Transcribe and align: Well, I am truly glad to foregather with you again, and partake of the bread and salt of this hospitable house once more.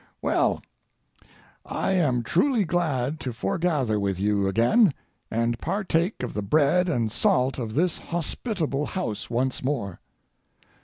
Well, 0.19 0.63
I 1.63 1.91
am 1.91 2.23
truly 2.23 2.65
glad 2.65 3.19
to 3.19 3.31
foregather 3.31 3.99
with 3.99 4.19
you 4.19 4.47
again, 4.47 4.95
and 5.29 5.59
partake 5.59 6.23
of 6.23 6.33
the 6.33 6.41
bread 6.41 6.89
and 6.89 7.11
salt 7.11 7.59
of 7.59 7.75
this 7.75 7.99
hospitable 7.99 8.87
house 8.87 9.29
once 9.29 9.63
more. 9.63 9.99